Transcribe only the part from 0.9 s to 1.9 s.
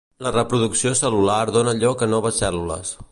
cel·lular dóna